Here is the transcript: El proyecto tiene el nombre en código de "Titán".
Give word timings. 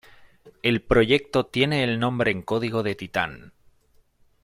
El 0.63 0.81
proyecto 0.81 1.45
tiene 1.45 1.83
el 1.83 1.99
nombre 1.99 2.31
en 2.31 2.41
código 2.41 2.81
de 2.81 2.95
"Titán". 2.95 3.53